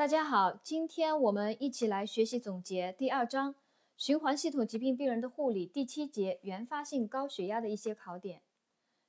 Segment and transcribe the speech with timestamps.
[0.00, 3.54] 大家好，今天我们一起来学习总结第二章
[3.98, 8.40] 循环系统疾病病人的护理第七节原发性高血压的一些考点。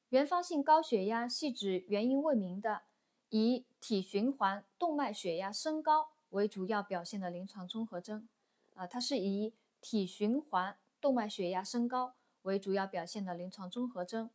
[0.10, 2.82] 原发性高血压系指原因未明的
[3.30, 8.28] 以体循环动脉血压升高为主要表现的临床综合征。
[8.76, 14.30] 啊，它是以体循环动脉血压升高为主要表现的临床综合征。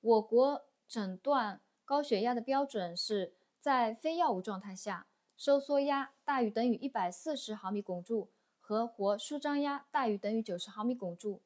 [0.00, 5.06] 我国诊断高血压的标准是在非药物状态下。
[5.40, 8.28] 收缩压大于等于一百四十毫米汞柱
[8.60, 11.40] 和活舒张压大于等于九十毫米汞柱。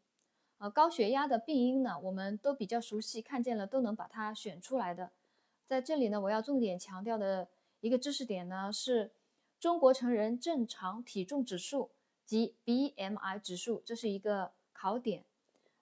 [0.58, 5.12] 呃，高血压的病因呢，我们都比较熟悉，看见了都能把它选出来的。
[5.64, 7.46] 在这里呢，我要重点强调的
[7.78, 9.12] 一个知识点呢，是
[9.60, 11.92] 中国成人正常体重指数
[12.26, 15.24] 及 BMI 指数，这是一个考点。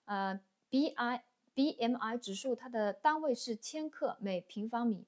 [0.05, 1.21] 呃，BI
[1.55, 5.03] BMI 指数它的单位是千克每平方米。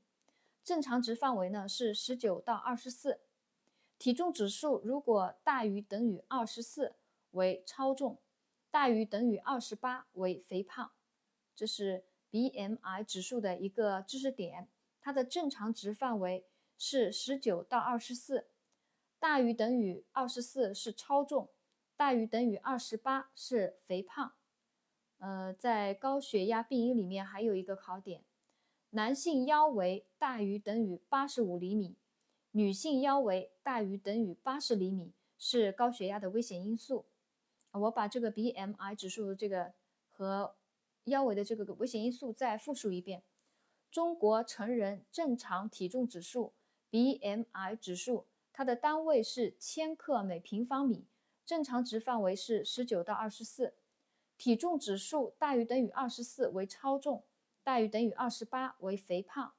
[0.66, 3.22] 正常值范围呢是十九到二十四，
[4.00, 6.96] 体重指数如果大于等于二十四
[7.32, 8.20] 为超重，
[8.72, 10.92] 大于等于二十八为肥胖，
[11.56, 14.68] 这是 BMI 指数的一个知识点。
[15.00, 16.48] 它的正常值范围
[16.80, 18.48] 是十九到二十四，
[19.20, 21.52] 大于等于二十四是超重，
[21.96, 24.34] 大于等于二十八是肥胖。
[25.20, 28.24] 呃，在高血压病因里面还有一个考点。
[28.96, 31.98] 男性腰围大于等于八十五厘米，
[32.52, 37.04] 女性腰围大于等于八十厘米是高血压的危险因素。
[37.72, 39.74] 我把这个 BMI 指数这个
[40.10, 40.56] 和
[41.04, 43.22] 腰围的这个危险因素再复述一遍：
[43.92, 46.54] 中国成人正常体重指数
[46.90, 51.06] BMI 指数，它的单位是千克每平方米，
[51.46, 53.74] 正常值范围是十九到二十四，
[54.38, 57.26] 体重指数大于等于二十四为超重。
[57.66, 59.54] 大于等于二十八为肥胖，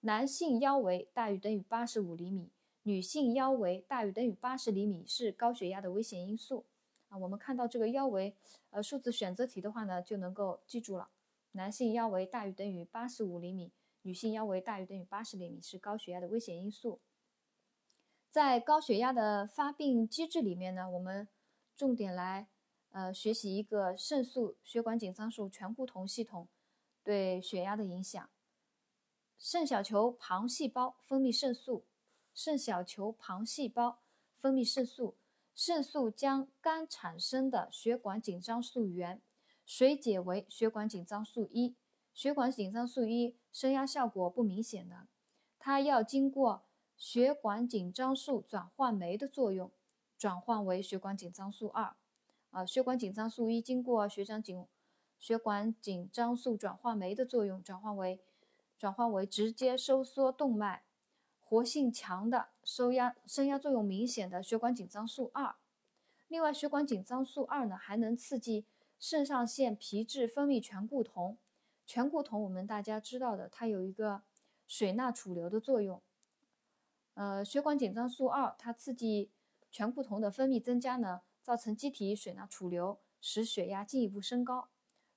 [0.00, 2.50] 男性腰围大于等于八十五厘米，
[2.82, 6.66] 女性腰围大于等于八十厘米是高血压的危险因素
[7.08, 7.16] 啊。
[7.16, 8.34] 我们看到这个腰围，
[8.70, 11.10] 呃，数字选择题的话呢，就能够记住了。
[11.52, 13.70] 男性腰围大于等于八十五厘米，
[14.02, 16.98] 女性腰围大于等于八十厘米是高血压的危险因素。
[18.28, 21.28] 在高血压的发病机制里面呢，我们
[21.76, 22.48] 重点来
[22.90, 26.48] 呃学习一个肾素血管紧张素醛固酮系统。
[27.10, 28.30] 对血压的影响，
[29.36, 31.84] 肾小球旁细胞分泌肾素，
[32.32, 33.98] 肾小球旁细胞
[34.36, 35.16] 分泌肾素，
[35.52, 39.20] 肾素将肝产生的血管紧张素原
[39.66, 41.74] 水解为血管紧张素一，
[42.14, 45.08] 血管紧张素一升压效果不明显的，
[45.58, 46.62] 它要经过
[46.96, 49.72] 血管紧张素转换酶的作用，
[50.16, 51.96] 转换为血管紧张素二，
[52.52, 54.64] 啊，血管紧张素一经过血管紧
[55.20, 58.18] 血管紧张素转化酶的作用，转换为
[58.78, 60.82] 转换为直接收缩动脉、
[61.38, 65.54] 活性强的、收压升压作用明显的血管紧张素二。
[66.26, 68.64] 另外，血管紧张素二呢，还能刺激
[68.98, 71.36] 肾上腺皮质分泌醛固酮。
[71.84, 74.22] 醛固酮我们大家知道的，它有一个
[74.66, 76.00] 水钠储留的作用。
[77.14, 79.30] 呃，血管紧张素二它刺激
[79.70, 84.68] 醛固酮的分泌增加呢，造成机体水钠储留，使血压进一步升高。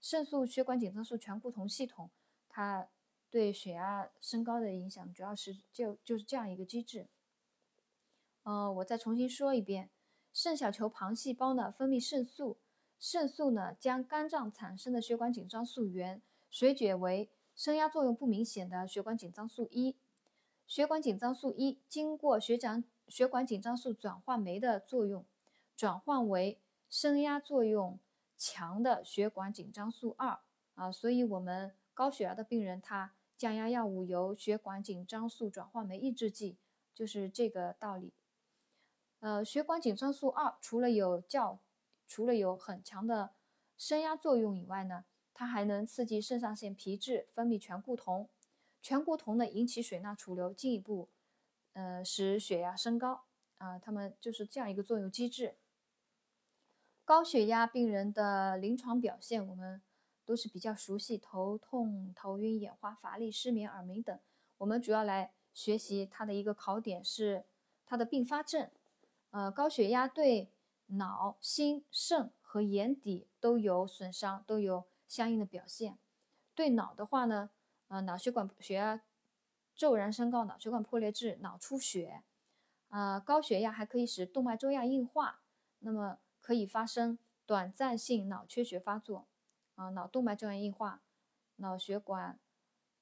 [0.04, 2.10] 肾素血管紧张素醛固酮系统，
[2.50, 2.90] 它
[3.32, 7.08] 对血压升高的影响主要是就就是这样一个机制。
[8.44, 9.90] 呃，我再重新说一遍，
[10.34, 12.58] 肾小球旁细胞呢分泌肾素，
[13.00, 19.96] 肾素呢将肝脏产生的血管紧张素原水解为升压作用不明显的血管紧张素一，
[20.68, 25.24] 血管紧张素一经过血浆血管紧张素转换酶的作用，
[25.78, 26.60] 转换为
[26.90, 27.98] 升压作用。
[28.46, 30.38] 强的血管紧张素二
[30.76, 36.58] 啊，所以我们高血压的病人，他降压药物由血管紧张素转换酶抑制剂，
[36.94, 38.12] 就是这个道理。
[39.22, 41.60] 呃，血管紧张素二除了有较，
[42.06, 43.32] 除了有很强的
[43.78, 48.28] 升压作用以外呢，它还能刺激肾上腺皮质分泌醛固酮，
[48.82, 51.08] 醛固酮呢引起水钠储留，进一步
[51.72, 53.24] 呃使血压升高
[53.60, 55.56] 啊，它们就是这样一个作用机制。
[57.06, 59.82] 高血压病人的临床表现，我们
[60.26, 64.18] 都是比较熟悉：头痛、头晕、眼花、乏力、失眠、耳鸣等。
[64.60, 67.44] 我们主要来学习它的一个考点是
[67.86, 68.70] 它的并发症。
[69.32, 70.50] 呃，高血压对
[70.88, 75.98] 脑、心、肾和眼底都有损伤，都有相应的表现。
[76.56, 77.50] 对脑的话呢，
[77.90, 79.02] 呃，脑血管血压
[79.76, 82.24] 骤然升高，脑血管破裂致脑出血。
[82.90, 85.42] 呃，高血压还可以使动脉粥样硬化。
[85.80, 89.26] 那么可以发生短暂性脑缺血发作，
[89.76, 91.02] 啊，脑动脉粥样硬化、
[91.56, 92.38] 脑血管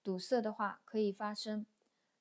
[0.04, 1.66] 堵塞的话，可以发生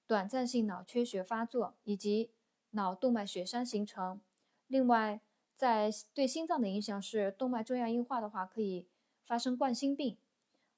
[0.07, 2.31] 短暂性脑缺血发作，以及
[2.71, 4.21] 脑动脉血栓形成。
[4.67, 5.21] 另外，
[5.55, 8.89] 在对心脏的影响是动脉粥样硬化的话，可以
[9.27, 10.17] 发生冠心病。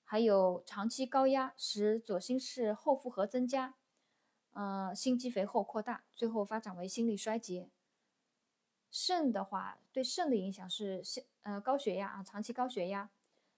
[0.04, 3.76] 还有长期高压使左心室后负荷增加，
[4.52, 7.70] 呃，心肌肥厚扩大，最后发展为心力衰竭。
[8.92, 13.10] 肾的话，对肾的影响是肾呃高血压啊，长期高血压，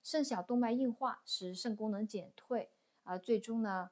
[0.02, 2.70] 肾小动脉硬化使肾功能减退，
[3.02, 3.90] 啊，最终呢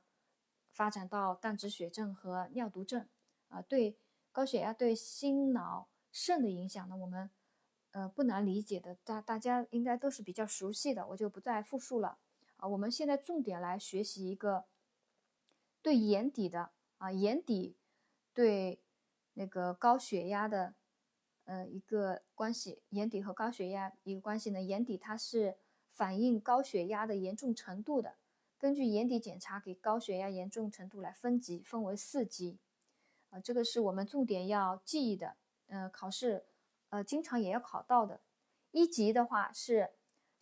[0.70, 3.06] 发展到淡质血症和尿毒症。
[3.48, 3.98] 啊，对
[4.30, 7.28] 高血压对心脑肾的影响呢，我们
[7.90, 12.16] 呃不难理解的，大大家应该都是比较熟悉的，我就不再复述了。
[12.56, 14.64] 啊，我们现在重点来学习一个
[15.82, 17.76] 对眼底的啊，眼底
[18.32, 18.80] 对
[19.34, 20.74] 那个高血压的
[21.44, 25.56] 呃一个关系，眼底和高血压一个关系呢，眼底它是
[25.88, 28.14] 反映高血压的严重程度的。
[28.58, 32.58] 根据眼底检查给高血压严重程度来分级，分为四级。
[33.30, 35.36] 啊，这个是我们重点要记忆的，
[35.68, 36.44] 呃，考试
[36.90, 38.20] 呃经常也要考到的。
[38.70, 39.90] 一级的话是。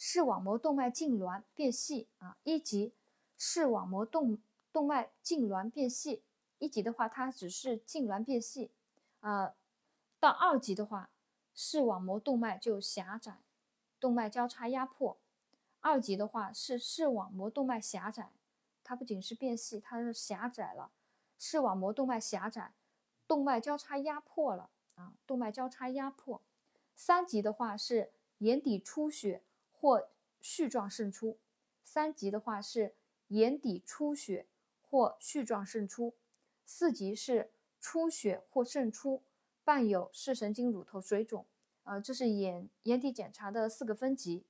[0.02, 2.94] 视网膜动脉痉挛变细啊，一级
[3.37, 4.38] 视网膜动
[4.73, 6.23] 动脉痉挛变细，
[6.58, 8.70] 一级的话它只是痉挛变细，
[9.20, 9.55] 啊，
[10.20, 11.11] 到二级的话
[11.52, 13.40] 视网膜动脉就狭窄，
[13.99, 15.19] 动脉交叉压迫，
[15.81, 18.31] 二级的话是视网膜动脉狭窄，
[18.84, 20.93] 它不仅是变细，它是狭窄了，
[21.37, 22.75] 视网膜动脉狭窄，
[23.26, 26.40] 动脉交叉压迫了啊，动脉交叉压迫，
[26.94, 29.43] 三级的话是眼底出血。
[29.82, 30.11] 或
[30.43, 31.38] 絮状渗出，
[31.82, 32.94] 三级的话是
[33.28, 34.46] 眼底出血
[34.82, 36.14] 或絮状渗出，
[36.66, 37.50] 四级是
[37.81, 39.23] 出血或渗出
[39.70, 41.46] 伴有视神经乳头水肿。
[41.84, 44.44] 呃，这是眼眼底检查的四个分级。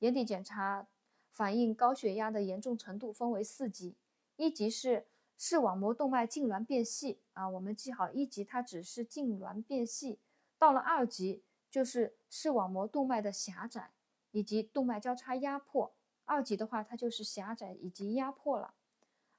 [0.00, 0.86] 眼底检查
[1.30, 3.96] 反映高血压的严重程度分为四级，
[4.36, 5.06] 一级是
[5.38, 10.18] 视网膜动脉痉挛变细啊，我们记好，一级它只是痉挛变细，
[10.58, 13.92] 到了二级就是视网膜动脉的狭窄。
[14.32, 15.92] 以及动脉交叉压迫，
[16.24, 18.74] 二级的话它就是狭窄以及压迫了。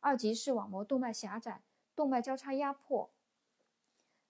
[0.01, 1.61] 二级视网膜动脉狭窄，
[1.95, 3.09] 动脉交叉压迫。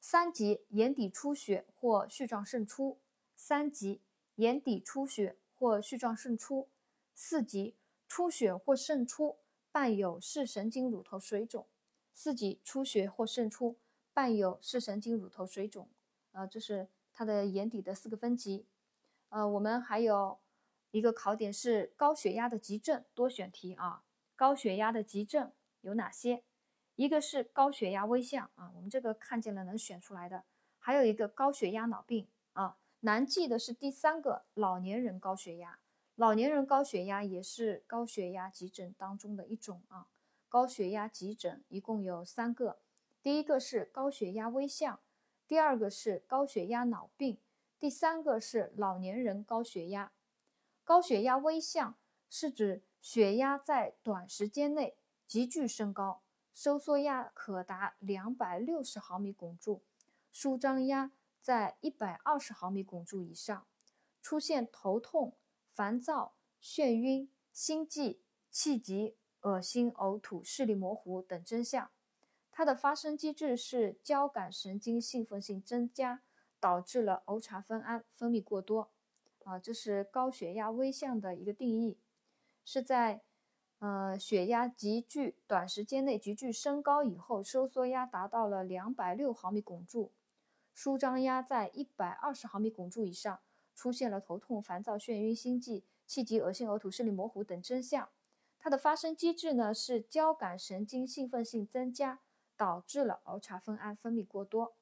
[0.01, 2.99] 三级眼底出血或絮状渗出，
[3.37, 4.01] 三级
[4.35, 6.67] 眼底出血或絮状渗出。
[7.15, 7.75] 四级
[8.07, 9.37] 出血或渗出
[9.71, 11.67] 伴有视神经乳头水肿，
[12.11, 13.77] 四级出血或渗出
[14.13, 15.87] 伴有视神经乳头水肿。
[16.33, 18.65] 呃，这是它的眼底的四个分级。
[19.29, 20.39] 呃，我们还有。
[20.93, 24.03] 一个考点是高血压的急症多选题啊，
[24.35, 26.43] 高血压的急症有哪些？
[27.01, 30.43] 一个是高血压危象啊，我们这个看见了能选出来的，
[30.77, 35.79] 还有一个高血压脑病啊，难记的是第三个老年人高血压，
[36.13, 40.09] 老年人高血压也是高血压急诊当中的一种啊，
[40.47, 42.77] 高血压急诊一共有三个，
[43.23, 44.99] 第一个是高血压危象，
[45.47, 47.39] 第二个是高血压脑病，
[47.79, 50.11] 第三个是老年人高血压。
[50.83, 51.95] 高血压危象
[52.29, 54.95] 是指血压在短时间内
[55.25, 56.21] 急剧升高，
[56.63, 59.81] 收缩压可达两百六十毫米汞柱，
[60.31, 61.11] 舒张压
[61.41, 63.65] 在一百二十毫米汞柱以上，
[64.21, 65.35] 出现头痛、
[65.65, 68.21] 烦躁、眩晕、心悸、
[68.51, 71.89] 气急、恶心、呕吐、视力模糊等征象。
[72.51, 76.21] 它的发生机制是交感神经兴奋性增加，
[76.59, 78.91] 导致了欧茶酚胺分泌过多。
[79.45, 81.97] 啊，这是高血压危象的一个定义，
[82.63, 83.23] 是在
[83.81, 90.11] 呃血压急剧短时间内急剧升高以后，收缩压达到了两百六毫米汞柱，
[90.71, 93.39] 舒张压在一百二十毫米汞柱以上，
[93.73, 98.09] 出现了头痛、烦躁、眩晕、心悸、气急、恶心、呕吐、视力模糊等征象。
[98.59, 102.19] 它的发生机制呢是交感神经兴奋性增加，
[102.55, 104.75] 导致了儿茶酚胺分泌过多。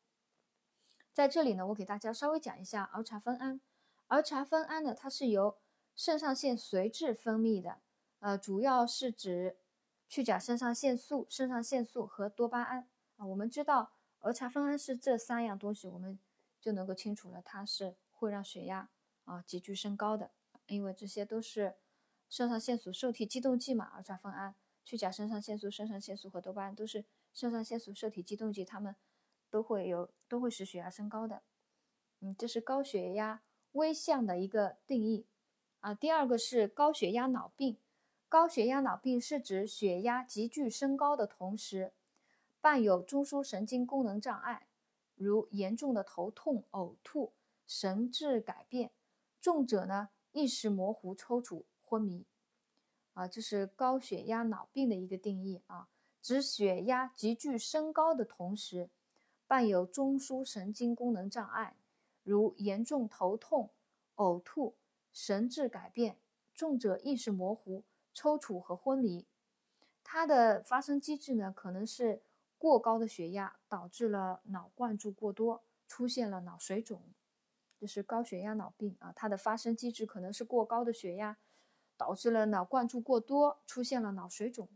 [1.14, 3.62] 在这里呢，我给大家稍微讲一下儿茶酚胺。
[4.08, 5.56] 儿茶酚胺呢，它是由
[5.96, 7.80] 肾上腺髓质分泌的，
[8.20, 9.58] 呃，主要是指
[10.08, 13.26] 去甲肾上腺素、肾上腺素和多巴胺啊。
[13.26, 16.20] 我们知道儿茶酚胺是这三样东西，我们
[16.60, 18.90] 就能够清楚了，它是会让血压
[19.26, 20.32] 啊急剧升高的，
[20.68, 21.76] 因为这些都是
[22.30, 23.86] 肾上腺素受体激动剂嘛。
[23.86, 28.96] 儿茶酚胺、去甲肾上腺素、肾上腺素和多巴胺都是肾上腺素受体激动剂，它们
[29.50, 31.44] 都会有都会使血压升高的。
[32.20, 33.42] 嗯，这是高血压。
[33.74, 35.28] 危象的一个定义
[35.80, 37.78] 啊，第二个是高血压脑病。
[38.30, 41.94] 高血压脑病是指血压急剧升高的同时，
[42.62, 44.68] 伴有中枢神经功能障碍，
[45.16, 47.34] 如严重的头痛、呕吐、
[47.66, 48.92] 神志改变，
[49.42, 52.24] 重者呢意识模糊、抽搐、昏迷。
[53.16, 55.90] 啊，这是高血压脑病的一个定义啊，
[56.22, 58.92] 指血压急剧升高的同时，
[59.48, 61.76] 伴有中枢神经功能障碍，
[62.22, 63.72] 如严重头痛、
[64.18, 64.76] 呕吐、
[65.12, 66.20] 神志改变、
[66.54, 67.84] 重者意识模糊、
[68.14, 69.26] 抽搐和昏迷。
[70.04, 72.22] 它的发生机制呢，可能是
[72.58, 77.02] 过高的血压导致了脑灌注过多，出现了脑水肿。
[77.80, 81.38] 这是高血压脑病啊，它的发生机制可能是过高的血压
[81.96, 84.68] 导致了脑灌注过多，出现了脑水肿。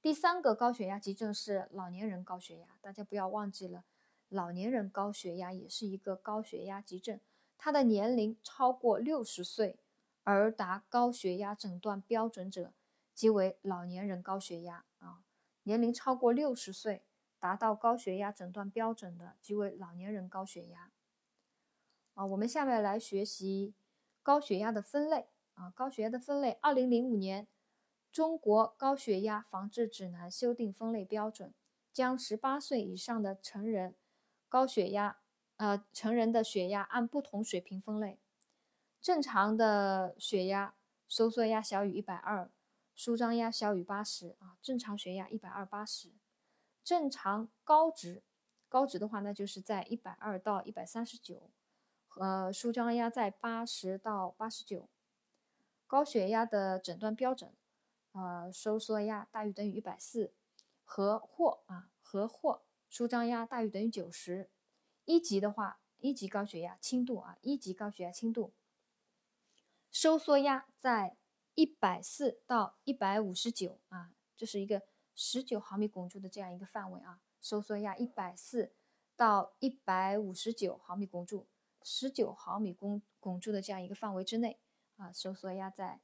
[0.00, 3.84] 第三个高血压急症是老年人高血压，大家不要忘记了，
[4.28, 7.20] 老年人高血压也是一个高血压急症。
[7.58, 9.78] 他的年龄超过六十岁
[10.24, 12.74] 而达高血压诊断标准者，
[13.14, 15.22] 即为老年人高血压啊。
[15.62, 17.04] 年龄超过六十岁
[17.38, 20.90] 达到高血压诊断标准的，即为老年人高血压。
[22.14, 23.74] 啊，我们下面来学习
[24.22, 27.46] 高血压的分类啊，高血压的分类，二零零五年。
[28.12, 31.52] 中国高血压防治指南修订分类标准，
[31.92, 33.96] 将十八岁以上的成人
[34.48, 35.18] 高血压，
[35.56, 38.20] 呃，成人的血压按不同水平分类。
[39.04, 40.74] 正常的血压
[41.06, 42.50] 收缩压小于一百二，
[42.94, 46.14] 舒张压小于八十啊，正常血压一百二八十。
[46.82, 48.22] 正常高值，
[48.66, 51.50] 高值的话，那就是在一百二到一百三十九，
[52.16, 54.88] 呃，舒张压在八十到八十九。
[55.86, 57.54] 高血压的诊断标准。
[58.12, 60.32] 呃，收缩压大于等于一百四，
[60.82, 64.48] 和或啊和或舒张压大于等于九十。
[65.04, 68.54] 一级的话，一级高血压轻度啊，一级高血压轻度，
[69.94, 71.16] 收缩压在
[71.54, 74.82] 一百四到一百五十九啊，这是一个
[75.14, 78.72] 十九毫米汞柱的这样一个范围啊，收缩压一百四
[79.14, 81.46] 到一百五十九毫米汞柱，
[81.84, 84.58] 十九毫米汞汞柱的这样一个范围之内
[84.96, 86.00] 啊，收缩压在。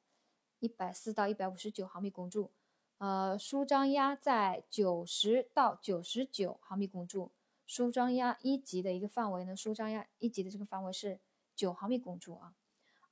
[0.60, 2.52] 一百四到一百五十九毫米汞柱，
[2.98, 7.32] 呃，舒张压在九十到九十九毫米汞柱。
[7.66, 11.18] 舒张压一级的一个范围呢，舒张压一级的这个范围是
[11.56, 12.54] 九毫米汞柱啊。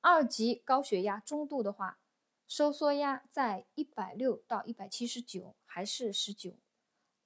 [0.00, 1.98] 二级高血压中度的话，
[2.46, 6.58] 收缩压在一百六到一百七十九，还是十九，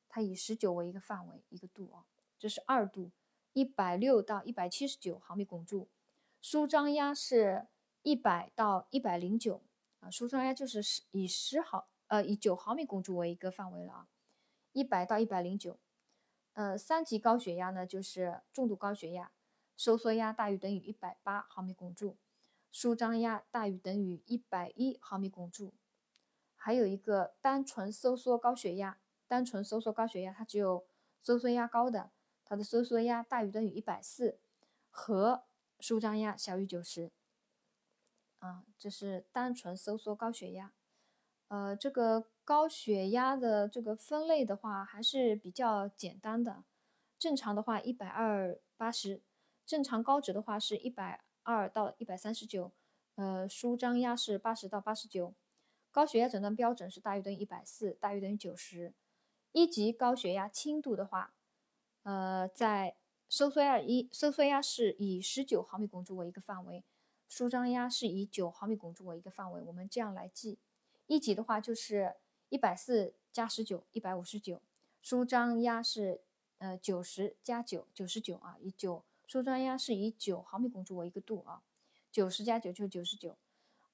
[0.09, 2.07] 它以十九为一个范围一个度啊。
[2.39, 3.13] 这是二度，
[3.53, 5.89] 一百六到一百七十九毫米汞柱，
[6.41, 7.69] 舒张压是
[8.03, 9.63] 一百到一百零九。
[10.01, 14.09] 啊，舒张压就是十以十毫呃以九毫米汞柱为一个范围了啊，
[14.73, 15.79] 一百到一百零九，
[16.55, 19.31] 呃三级高血压呢就是重度高血压，
[19.77, 22.17] 收缩压大于等于一百八毫米汞柱，
[22.73, 25.75] 舒张压大于等于一百一毫米汞柱，
[26.57, 28.99] 还有一个单纯收缩高血压，
[29.29, 30.87] 单纯收缩高血压它只有
[31.21, 32.11] 收缩压高的，
[32.47, 34.41] 它的收缩压大于等于一百四
[34.91, 35.45] 和
[35.79, 37.13] 舒张压小于九十。
[38.39, 40.73] 啊，这是单纯收缩高血压，
[41.49, 46.65] 呃，这个高血压的这个分类的话还是比较简单的。
[47.19, 49.23] 正常的话一百二八十，
[49.65, 52.73] 正常高值的话是一百二到一百三十九，
[53.17, 55.35] 呃，舒张压是八十到八十九。
[55.91, 58.95] 高血压诊断标准是大于等于一百四，大于等于九十。
[59.53, 61.35] 一级高血压轻度的话，
[62.05, 62.97] 呃，在
[63.29, 66.83] 收缩压一，收缩压是以十九毫米汞柱为一个范围。
[67.29, 70.59] 舒张压是以九毫米汞柱为一个范围，我们这样来记。
[71.07, 72.15] 一级的话就是
[72.49, 74.63] 一百四加十九，一百五十九。
[75.03, 76.23] 舒张压是
[76.59, 81.63] 呃九十加九，九十九啊，以九舒张压是以九毫米汞柱为一个度啊，
[82.11, 83.39] 九十加九就是九十九。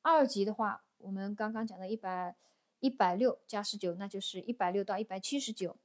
[0.02, 2.34] 二级的话，我们刚刚讲的一百
[2.80, 5.76] 一百六加十九，那就是一百六到一百七十九。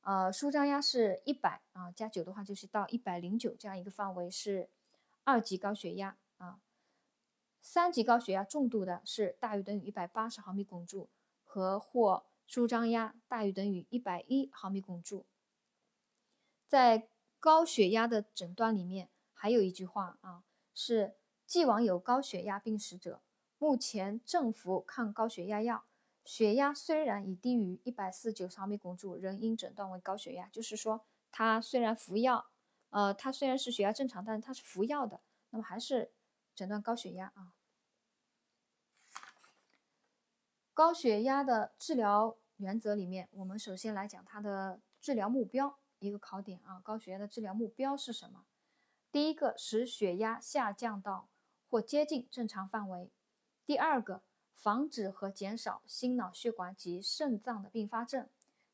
[0.00, 4.70] 呃，舒张压是一百啊，加九的话就是到一百零九这样一个范围是
[5.24, 6.58] 二级高血压啊。
[7.60, 11.10] 三级高血压重度的是大于等于一百八十毫米汞柱
[11.44, 15.26] 和或舒张压大于等于一百一毫米汞柱。
[16.66, 21.16] 在高血压的诊断里面，还有一句话啊，是
[21.46, 23.20] 既往有高血压病史者，
[23.58, 25.84] 目前正服抗高血压药，
[26.24, 30.48] 血压虽然已低于一百四九毫米汞柱，仍应诊断为高血压。
[30.48, 32.50] 就是说，他虽然服药，
[32.90, 36.12] 呃，他虽然是血压正常，但是他是服药的，那么还是。
[36.54, 37.52] 诊断高血压啊，
[40.74, 48.44] 高血压的治疗原则里面，我们首先来讲它的治疗目标，一个考点啊，高血压的治疗目标是什么？
[49.10, 51.28] 第一个，使血压下降到
[51.70, 53.08] 或接近正常范围；
[53.64, 54.22] 第二个，
[54.54, 58.26] 防止和减少心脑血管及肾脏的并发症；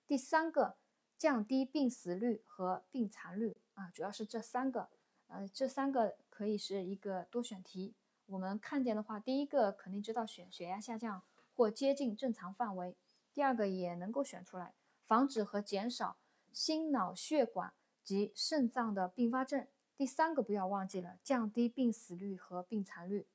[0.06, 0.76] 第三个，
[1.16, 4.88] 降低病死率和病残率啊，主要是这三个。
[5.28, 7.94] 呃，这三个可以是一个多选题。
[8.26, 11.22] 我们看见的话，第一个肯定知道选血压下降
[11.56, 12.96] 或接近正常范围，
[13.32, 16.16] 第二个也能够选出来，防止和减少
[16.54, 19.66] 心脑血管及肾脏的并发症。
[19.96, 23.26] 第三个不要忘记了，降低病死率和病残率。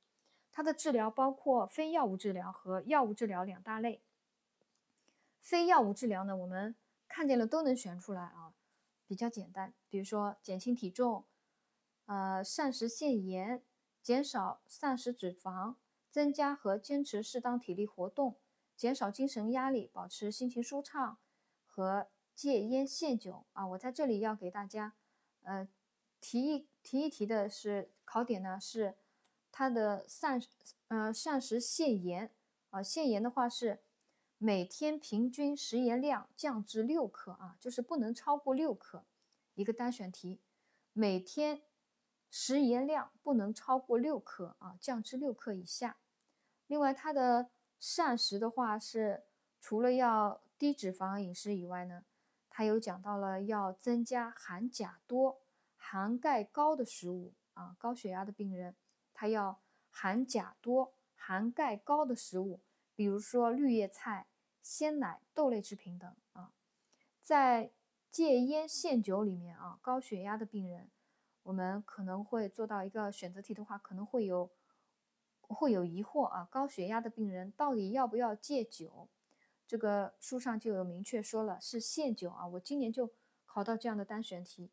[0.52, 4.02] 它的治疗包括非药物治疗和药物治疗两大类。
[5.40, 6.76] 非药物治疗呢，我们
[7.08, 8.54] 看见了都能选出来啊，
[9.08, 9.74] 比较简单。
[9.90, 11.26] 比如说减轻体重，
[12.08, 13.64] 呃，膳食限盐，
[14.02, 15.76] 减少膳食脂肪，
[16.12, 18.38] 增加和坚持适当体力活动，
[18.76, 21.18] 减少精神压力，保持心情舒畅，
[21.66, 23.67] 和戒烟限酒啊。
[23.67, 24.93] 我在这里要给大家，
[25.43, 25.67] 呃，
[26.22, 28.96] 提一提一提的是考点呢是
[29.51, 30.41] 它的膳，
[30.88, 32.31] 呃，膳食限盐
[32.69, 33.81] 啊，限盐的话是。
[34.41, 39.03] 每天平均食盐量降至六克啊，就是不能超过六克，
[39.53, 40.39] 一个单选题。
[40.93, 41.62] 每天
[42.29, 45.98] 食盐量不能超过六克啊，降至六克以下。
[46.67, 47.50] 另外，它的
[47.81, 49.25] 膳食的话是
[49.60, 52.05] 除了要低脂肪饮食以外呢，
[52.50, 55.41] 它有讲到了要增加含钾多、
[55.75, 57.75] 含钙高的食物啊。
[57.79, 58.75] 高血压的病人，
[59.13, 62.60] 他要含钾多、含钙高的食物。
[62.96, 64.27] 比如说绿叶菜、
[64.62, 66.51] 鲜奶、豆类制品等啊，
[67.22, 67.72] 在
[68.12, 70.89] 戒烟限酒里面啊，高血压的病人，
[71.44, 74.51] 我们可能会做到一个选择题的话，可能会有
[75.41, 76.46] 会有疑惑啊。
[76.51, 79.08] 高血压的病人到底要不要戒酒？
[79.70, 82.48] 这个书上就有明确说了，是限酒啊。
[82.48, 83.14] 我今年就
[83.46, 84.72] 考到这样的单选题，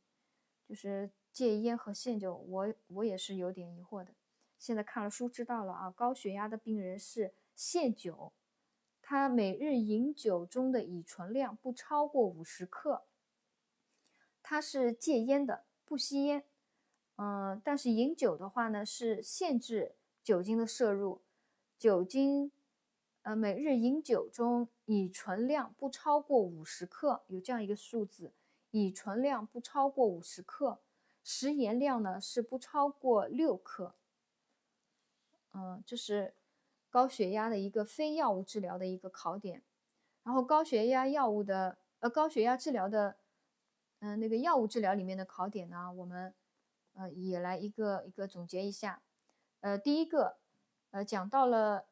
[0.67, 4.15] 就是戒烟和限酒，我我也是有点疑惑的。
[4.59, 7.35] 现在看了书知道了啊，高血压的病人是。
[7.59, 8.35] 限酒，
[9.00, 13.07] 他每日饮酒中的乙醇量不超过五十克。
[14.43, 16.45] 他是戒烟的，不吸烟。
[17.17, 21.23] 嗯，但是饮酒的话呢，是限制酒精的摄入。
[21.79, 22.53] 酒精，
[23.26, 28.33] 呃，每日饮酒中乙醇量不超过五十克，有这样一个数字，
[28.71, 30.78] 乙醇量不超过五十克。
[31.25, 33.97] 食盐量呢是不超过六克。
[35.52, 36.34] 嗯，这是。
[36.89, 39.62] 高血压的一个非药物治疗的一个考点，
[40.23, 43.19] 然后高血压药物的呃高血压治疗的
[43.99, 46.32] 嗯那个药物治疗里面的考点呢，我们
[46.95, 49.02] 呃也来一个一个总结一下，
[49.60, 50.39] 呃第一个
[50.93, 51.84] 呃讲到了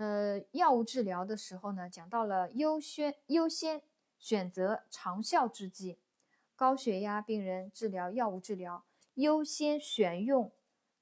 [0.00, 3.82] 呃药物治疗的时候呢，讲到了优先优先
[4.18, 5.98] 选择长效制剂，
[6.56, 8.82] 高血压病人治疗药物治疗
[9.16, 10.50] 优先选用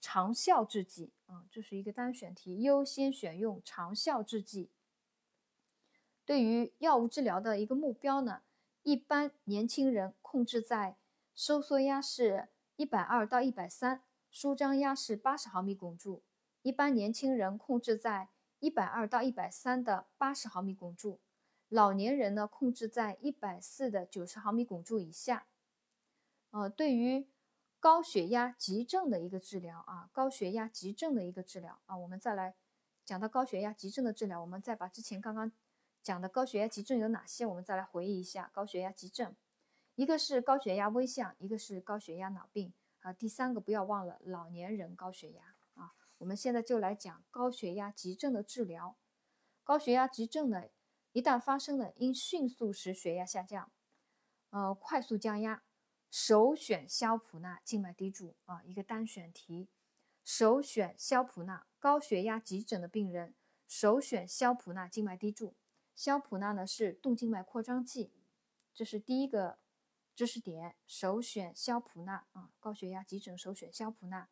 [0.01, 1.13] 长效制剂。
[1.27, 4.69] 啊，这是一个单选题，优先选用长效制剂。
[6.25, 8.43] 对于药物治疗的一个目标呢，
[8.83, 10.97] 一般年轻人控制在
[11.37, 16.25] 收缩压是一百二到一百三，舒张压是八十毫米汞柱。
[16.63, 18.29] 一般年轻人控制在
[18.61, 21.21] 一百二到一百三的八十毫米汞柱，
[21.69, 25.47] 老年人呢控制在一百四的九十毫米汞柱以下。
[26.51, 27.29] 呃，对于
[27.79, 32.57] 高血压急症的一个治疗啊，高血压急症的一个治疗啊，我们再来
[33.05, 35.53] 讲到高血压急症的治疗，我们再把之前刚刚
[36.03, 39.37] 讲的高血压急症有哪些，我们再来回忆一下高血压急症，
[39.95, 45.55] 一个是高血压危象，一个是高血压脑病啊，第三个不要忘了老年人高血压。
[46.19, 48.97] 我们现在就来讲高血压急症的治疗。
[49.65, 50.65] 高血压急症呢，
[51.13, 53.71] 一旦发生了，应迅速使血压下降，
[54.51, 55.63] 呃，快速降压。
[56.11, 59.69] 首选硝普钠静脉滴注啊，一个单选题。
[60.25, 63.35] 首选硝普钠，高血压急诊的病人
[63.67, 65.55] 首选硝普钠静脉滴注。
[65.95, 68.13] 硝普钠呢是动静脉扩张剂，
[68.73, 69.59] 这是第一个
[70.15, 70.77] 知识点。
[70.87, 74.29] 首选硝普钠啊，高血压急诊首选硝普钠。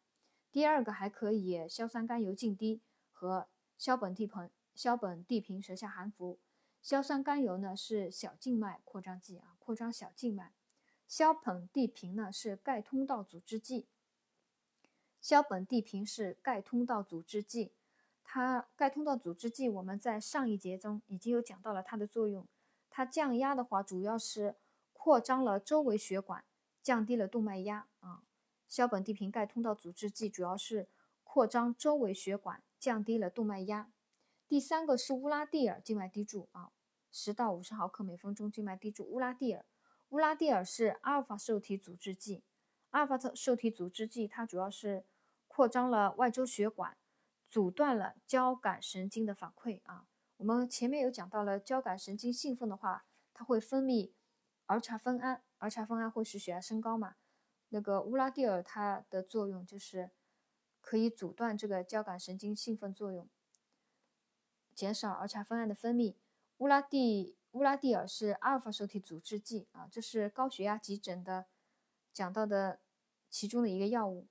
[0.56, 2.80] 第二个还可以硝酸甘油静滴
[3.12, 6.38] 和硝苯地平硝苯地平舌下含服。
[6.80, 10.54] 硝酸甘油呢是小静脉扩张剂啊，扩张小静脉。
[11.06, 13.86] 硝苯地平呢是钙通道阻滞剂，
[15.20, 17.72] 硝苯地平是钙通道阻滞剂，
[18.24, 22.48] 它钙通道阻滞剂我们在上一节中已经有讲到了它的作用，
[22.88, 24.56] 它降压的话主要是
[24.94, 26.46] 扩张了周围血管，
[26.82, 28.22] 降低了动脉压啊。
[28.68, 30.88] 硝苯地平钙通道阻滞剂主要是
[31.24, 33.90] 扩张周围血管，降低了动脉压。
[34.48, 36.72] 第三个是乌拉地尔静脉滴注啊，
[37.10, 39.64] 十到五十毫克每分钟静脉滴注乌拉地尔。
[40.10, 42.44] 乌拉地尔是阿尔法受体阻滞剂，
[42.90, 45.04] 阿尔法受体阻滞剂它主要是
[45.48, 46.96] 扩张了外周血管，
[47.48, 50.06] 阻断了交感神经的反馈啊。
[50.36, 54.12] 我们前面有讲到了交感神经兴奋的话，它会分泌
[54.66, 57.16] 儿茶酚胺，儿茶酚胺会使血压升高嘛。
[57.68, 60.10] 那个乌拉地尔它的作用就是
[60.80, 63.28] 可以阻断这个交感神经兴奋作用，
[64.74, 66.14] 减少儿茶酚胺的分泌。
[66.58, 71.46] 乌拉地乌拉地尔是阿尔法受体阻滞剂啊，这是高血压急诊的
[72.12, 72.80] 讲到的
[73.28, 74.26] 其中的一个药物。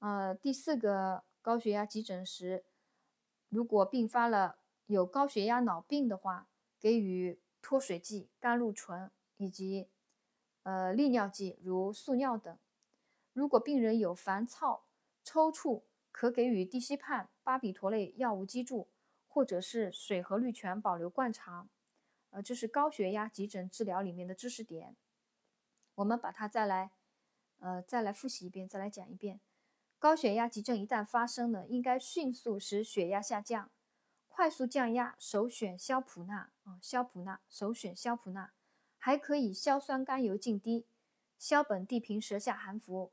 [0.00, 2.64] 呃，第四个高血压急诊时，
[3.48, 6.48] 如果并发了有高血压脑病的话，
[6.80, 9.88] 给予脱水剂甘露醇以及
[10.62, 12.56] 呃利尿剂如速尿等。
[13.32, 14.84] 如果病人有烦躁、
[15.24, 18.88] 抽搐，可给予地西泮、巴比妥类药物激注，
[19.28, 21.68] 或者是水和氯醛保留灌肠。
[22.30, 24.96] 呃，这是高血压急诊治疗里面的知识点，
[25.96, 26.92] 我们把它再来，
[27.58, 29.40] 呃，再来复习一遍，再来讲一遍。
[29.98, 33.70] 高血压急症一旦发生呢，应该迅速使血压下降，
[34.28, 38.50] 快速降压，首选硝普钠啊，硝普钠首选硝普钠，
[39.04, 40.86] 还可以硝酸甘油净滴、
[41.36, 43.10] 硝苯地平舌下含服。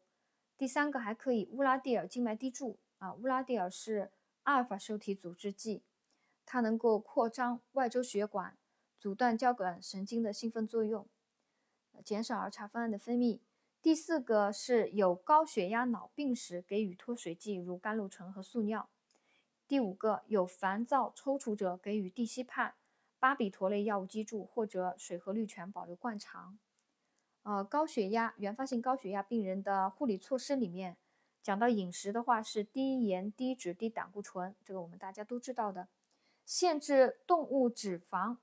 [0.55, 4.11] 第三个还可以乌拉地尔静脉滴注啊，乌拉地尔是
[4.43, 5.81] 阿尔法受体阻滞剂，
[6.45, 8.55] 它能够扩张外周血管。
[8.99, 11.07] 阻断交感神经的兴奋作用，
[12.05, 13.39] 减少儿茶酚胺的分泌。
[13.81, 18.91] 第四个是有高血压脑病时给予脱水剂，如甘露醇和速尿。
[19.67, 22.73] 第五个有烦躁抽搐者给予地西泮、
[23.19, 26.57] 巴比妥类药物激注或者水和氯醛保留灌肠。
[27.43, 30.97] 呃，高血压原发性高血压病人的护理措施里面
[31.41, 35.87] 讲到饮食的话是低盐、低脂、低胆固醇，这个我们大家都知道的。
[36.45, 38.37] 限制动物脂肪。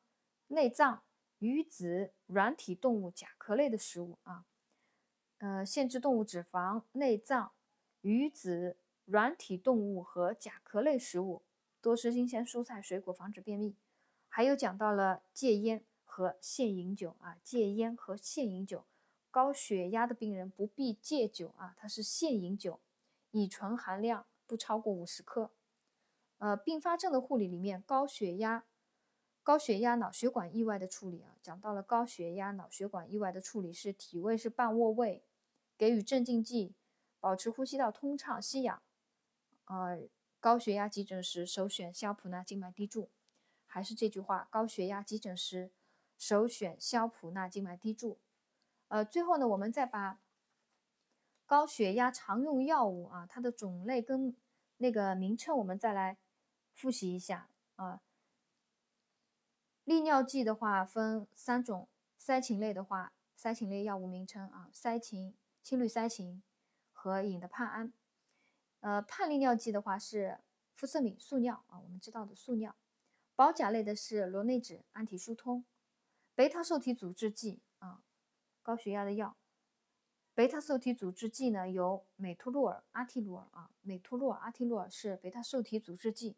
[0.49, 1.03] 内脏、
[1.41, 4.45] 鱼子、软体动物、甲壳类的食物啊，
[5.39, 7.51] 呃，限制动物脂肪、内脏、
[8.03, 11.43] 鱼子、软体动物和甲壳类食物，
[11.81, 13.75] 多吃新鲜蔬菜水果，防止便秘。
[14.37, 18.85] 还有讲到了戒烟和限饮酒啊，戒烟和限饮酒，
[19.31, 22.79] 高血压的病人不必戒酒啊，它是限饮酒，
[23.31, 25.53] 乙醇含量不超过五十克。
[26.37, 28.67] 呃，并发症的护理里面，高血压。
[29.43, 35.25] 高血压脑血管意外的处理啊，讲到了高血压脑血管意外的处理是体位是半卧位，
[35.79, 36.75] 给予镇静剂，
[37.21, 38.83] 保持呼吸道通畅吸氧。
[39.65, 40.07] 呃，
[40.39, 43.09] 高血压急诊时首选硝普钠静脉滴注，
[43.67, 45.71] 还是这句话，高血压急诊时
[46.17, 48.19] 首选硝普钠静脉滴注。
[48.89, 50.21] 呃，最后呢，我们再把
[51.45, 54.35] 高血压常用药物啊，它的种类跟
[54.79, 56.17] 那个名称我们再来
[56.73, 58.03] 复习一下啊。
[59.85, 66.41] 利尿剂的话分三种，塞嗪类的话，塞嗪类药物名称啊，塞嗪、氢氯塞嗪
[66.93, 67.93] 和隐的帕胺。
[68.81, 70.39] 呃，泮利尿剂的话是
[70.77, 72.75] 呋塞敏速尿啊，我们知道的速尿。
[73.37, 75.65] 保钾类的是螺内酯、安体疏通。
[76.35, 78.03] 贝塔受体阻滞剂啊，
[78.63, 79.37] 高血压的药。
[80.35, 86.37] 贝塔受体阻滞剂呢有美托洛尔、阿替洛尔啊，美托洛尔、阿替洛尔是贝塔受体阻滞剂。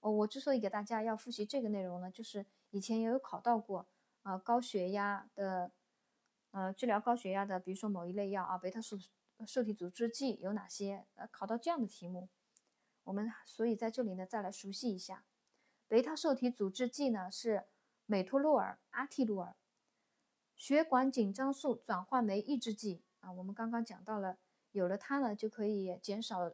[0.00, 3.86] 哦，我之所以给大家要复习这个内容呢，就是以前也有考到过，
[4.22, 5.72] 呃，高血压的，
[6.50, 8.98] 呃，治疗高血压的，比如说某一类药啊，贝塔受
[9.46, 11.06] 受体阻滞剂有哪些？
[11.14, 12.28] 呃，考到这样的题目，
[13.04, 15.24] 我们所以在这里呢，再来熟悉一下，
[15.94, 17.66] 维他受体阻滞剂呢是
[18.04, 19.54] 美托洛尔、阿替洛尔，
[20.56, 24.36] 血管紧张素转换酶抑制剂啊，我们刚刚讲到了，
[24.72, 26.50] 有了它呢，就可以减少，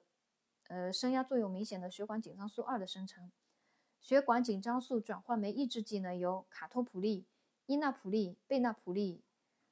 [0.69, 3.33] 呃，升压作用明显的血管紧张素二的生成。
[3.99, 7.27] 血管紧张素转换酶抑制剂呢，有卡托普利、
[7.65, 9.25] 伊那普利、贝那普利、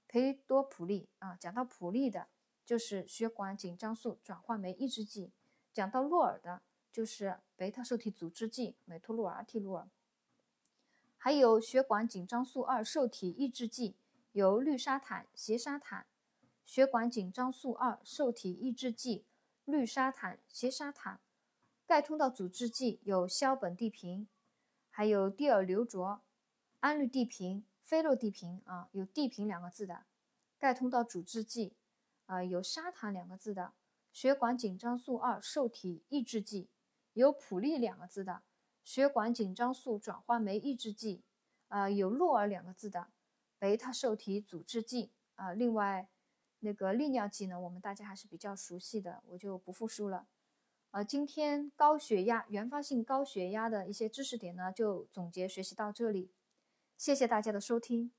[0.06, 1.36] 培多普利啊。
[1.36, 2.28] 讲到普利的，
[2.64, 5.30] 就是血管紧张素转换酶抑制剂；
[5.74, 9.88] 讲到洛尔的，就是贝塔受体阻滞剂美托洛尔、阿替洛尔。
[11.16, 13.96] 还有血管紧张素二受体抑制剂，
[14.32, 16.06] 有氯沙坦、缬沙坦。
[16.64, 19.24] 血管紧张素二受体抑制剂，
[19.64, 21.20] 氯沙坦、缬沙坦。
[21.86, 24.28] 钙通道阻滞剂有硝苯地平，
[24.90, 26.20] 还有地尔硫卓、
[26.80, 30.04] 氨氯地平、非洛地平啊，有地平两个字的。
[30.58, 31.72] 钙通道阻滞剂
[32.26, 33.72] 啊，有沙坦两个字的。
[34.12, 36.68] 血管紧张素二受体抑制剂
[37.18, 38.42] 有普利两个字的。
[38.84, 41.24] 血管紧张素转换酶抑制剂
[41.66, 43.08] 啊，有洛尔两个字的。
[43.58, 46.08] 贝塔受体阻滞剂啊，另外
[46.60, 50.28] 那个利尿剂呢，我们大家还是比较熟悉的，我就不复述了。
[50.92, 56.30] 呃，今天高血压原发性高血压的一些知识点呢，就总结学习到这里，
[56.96, 58.12] 谢谢大家的收听。